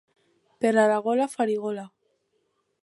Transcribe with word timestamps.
Per 0.65 0.71
a 0.83 0.85
la 0.93 0.95
gola, 1.09 1.29
farigola. 1.35 1.87